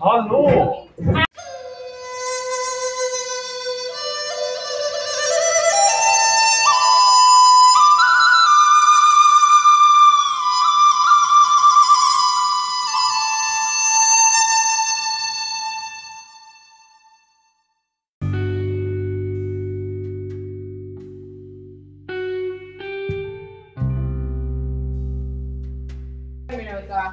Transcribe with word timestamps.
Hallå! 0.00 0.88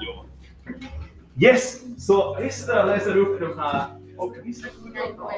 Ja. 0.01 0.25
Yes, 1.37 1.83
så 1.97 2.35
Ester 2.35 2.85
läser 2.85 3.17
upp 3.17 3.39
de 3.39 3.59
här 3.59 3.85
och 4.17 4.35
vi 4.43 4.53
ska 4.53 4.69
gå 4.83 5.31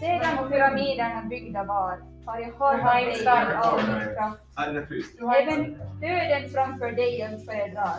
Sedan 0.00 0.48
pyramiderna 0.50 1.22
byggda 1.30 1.64
var. 1.64 1.98
Har 2.26 2.38
jag 2.40 2.46
hört 2.46 2.84
varje 2.84 3.14
stark 3.14 3.66
av 3.66 3.76
min 3.76 4.14
kraft. 4.14 4.42
Även 5.40 5.78
döden 6.00 6.50
framför 6.50 6.92
dig 6.92 7.18
jag 7.18 7.44
föredrar. 7.44 7.96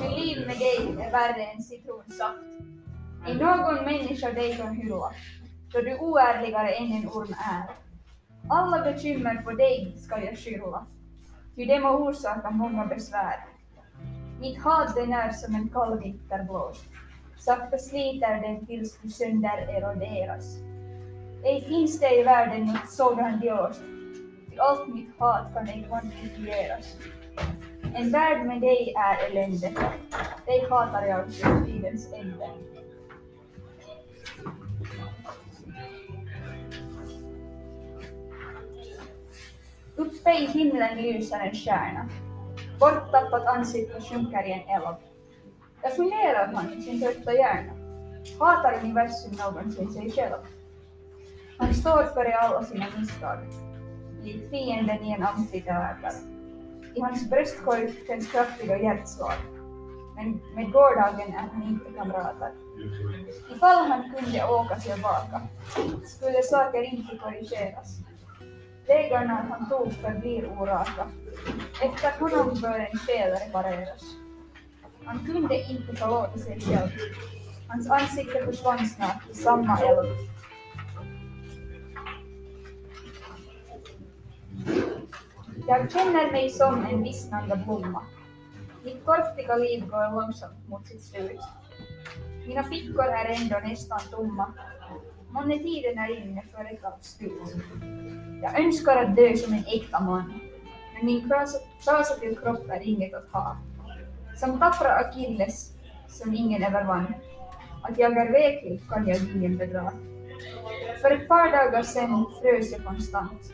Till 0.00 0.20
liv 0.20 0.46
med 0.46 0.58
dig 0.58 1.06
är 1.06 1.10
värre 1.10 1.44
än 1.44 1.62
citronsaft. 1.62 2.38
I 3.28 3.34
någon 3.34 3.74
människa 3.74 4.32
dig 4.32 4.56
kan 4.56 4.74
hylla, 4.76 5.12
då 5.72 5.80
du 5.80 5.98
oärligare 5.98 6.70
än 6.72 6.92
en 6.92 7.08
orm 7.08 7.34
är. 7.52 7.70
Alla 8.50 8.92
bekymmer 8.92 9.42
på 9.42 9.50
dig 9.50 9.96
ska 9.98 10.24
jag 10.24 10.38
skylla, 10.38 10.86
ty 11.56 11.64
det 11.64 11.80
må 11.80 11.88
orsaka 11.88 12.50
många 12.50 12.86
besvär. 12.86 13.44
Mitt 14.42 14.58
handen 14.58 15.12
är 15.12 15.30
som 15.30 15.54
en 15.54 15.68
kallvitterblås. 15.68 16.84
Sakta 17.38 17.78
sliter 17.78 18.40
den 18.42 18.66
tills 18.66 18.98
du 19.02 19.08
sönder 19.08 19.58
eroderas. 19.68 20.56
Ej 21.44 21.64
finns 21.68 22.00
det 22.00 22.20
i 22.20 22.22
världen 22.22 22.66
något 22.66 22.90
så 22.90 23.14
grandiost. 23.14 23.82
Till 24.50 24.60
allt 24.60 24.94
mitt 24.94 25.08
hat 25.18 25.54
kan 25.54 25.68
ej 25.68 25.84
kvantifieras. 25.88 26.96
En 27.94 28.12
värld 28.12 28.46
med 28.46 28.60
dig 28.60 28.94
är 28.96 29.30
elände. 29.30 29.72
Dig 30.46 30.66
hatar 30.70 31.06
jag 31.06 31.32
till 31.32 31.64
tidens 31.66 32.12
ände. 32.12 32.50
Uppe 39.96 40.30
i 40.30 40.46
himlen 40.46 40.96
lyser 40.96 41.40
en 41.40 41.54
stjärna 41.54 42.08
borttappat 42.82 43.46
ansikte 43.46 44.00
sjunker 44.00 44.42
i 44.48 44.52
en 44.52 44.68
eld. 44.76 44.96
Jag 45.82 45.96
funderar 45.96 46.46
han 46.54 46.82
sin 46.82 47.00
trötta 47.00 47.32
hjärna. 47.32 47.72
Hatar 48.38 48.80
universum 48.82 49.32
någonsin 49.38 49.90
sig 49.92 50.10
själv. 50.10 50.42
Han 51.58 51.74
står 51.74 52.04
för 52.14 52.24
alla 52.24 52.62
sina 52.64 52.86
misstag. 52.98 53.38
Lik 54.22 54.50
fienden 54.50 55.04
i 55.04 55.12
en 55.12 55.22
amfiteater. 55.22 56.12
I 56.94 57.00
hans 57.00 57.30
bröstkorg 57.30 57.94
känns 58.06 58.32
kraftiga 58.32 58.78
hjärtslag. 58.78 59.38
Men 60.16 60.40
med 60.54 60.72
gårdagen 60.72 61.28
är 61.34 61.48
han 61.52 61.62
inte 61.62 61.98
kamrater. 61.98 62.52
Ifall 63.54 63.86
han 63.90 64.14
kunde 64.14 64.44
åka 64.44 64.74
tillbaka 64.76 65.40
skulle 66.04 66.42
saker 66.42 66.82
inte 66.82 67.16
korrigeras. 67.16 67.88
Vägarna 68.86 69.46
han 69.50 69.68
tog 69.68 69.92
förblir 69.92 70.46
oraka. 70.46 71.06
Efter 71.82 72.20
honom 72.20 72.60
bör 72.60 72.78
en 72.78 72.98
fel 72.98 73.30
repareras. 73.30 74.02
Han 75.04 75.26
kunde 75.26 75.70
inte 75.70 75.96
förlåta 75.96 76.38
sig 76.38 76.60
själv. 76.60 76.90
Hans 77.68 77.90
ansikte 77.90 78.44
försvann 78.44 78.86
snart 78.86 79.30
i 79.30 79.34
samma 79.34 79.78
eld. 79.78 80.16
Jag 85.66 85.92
känner 85.92 86.32
mig 86.32 86.50
som 86.50 86.86
en 86.86 87.02
vissnande 87.02 87.56
blomma. 87.56 88.02
Mitt 88.84 89.04
torftiga 89.04 89.56
liv 89.56 89.86
går 89.86 90.20
långsamt 90.20 90.68
mot 90.68 90.86
sitt 90.86 91.02
slut. 91.02 91.40
Mina 92.46 92.62
fickor 92.62 93.04
är 93.04 93.42
ändå 93.42 93.68
nästan 93.68 94.00
tomma 94.10 94.52
Månetiden 95.32 95.98
är 95.98 96.24
inne 96.24 96.42
för 96.52 96.64
ett 96.64 96.82
gott 96.82 97.04
slut. 97.04 97.56
Jag 98.42 98.60
önskar 98.60 98.96
att 98.96 99.16
dö 99.16 99.36
som 99.36 99.52
en 99.52 99.64
äkta 99.66 100.00
man. 100.00 100.32
Men 100.94 101.06
min 101.06 101.28
krösa 101.28 102.14
till 102.20 102.38
kropp 102.38 102.70
är 102.70 102.80
inget 102.80 103.14
att 103.14 103.30
ha. 103.30 103.56
Som 104.36 104.58
tappra 104.58 104.92
Achilles 104.92 105.72
som 106.08 106.34
ingen 106.34 106.62
övervann. 106.62 107.14
Att 107.82 107.98
jag 107.98 108.16
är 108.16 108.32
veklig 108.32 108.88
kan 108.88 109.08
jag 109.08 109.16
ingen 109.36 109.56
bedra. 109.56 109.92
För 111.00 111.10
ett 111.10 111.28
par 111.28 111.52
dagar 111.52 111.82
sedan 111.82 112.26
frös 112.40 112.72
jag 112.72 112.84
konstant. 112.84 113.52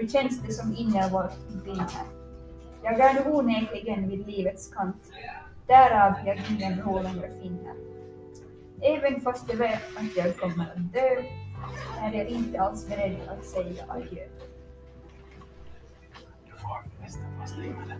Nu 0.00 0.08
känns 0.08 0.40
det 0.40 0.52
som 0.52 0.76
inne 0.76 1.08
var 1.08 1.30
vinner. 1.64 1.86
Jag 2.82 3.00
är 3.00 3.34
onekligen 3.34 4.08
vid 4.08 4.26
livets 4.26 4.74
kant. 4.74 5.02
Därav 5.66 6.14
jag 6.26 6.38
ingen 6.50 6.80
hål 6.80 7.02
längre 7.02 7.30
finner. 7.42 7.74
Även 8.84 9.20
fast 9.20 9.48
jag 9.48 9.56
vet 9.56 9.82
att 9.96 10.16
jag 10.16 10.36
kommer 10.36 10.64
att 10.64 10.92
dö 10.92 11.22
är 12.00 12.12
jag 12.12 12.28
inte 12.28 12.60
alls 12.60 12.88
beredd 12.88 13.16
att 13.28 13.44
säga 13.44 13.84
adjö. 13.88 14.26
Du 16.46 16.52
får 16.52 17.00
nästan 17.02 17.38
fast 17.40 17.56
livet. 17.58 17.98